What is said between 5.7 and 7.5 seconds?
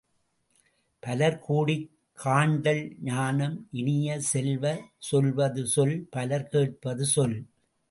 சொல் பலர் கேட்பது சொல்.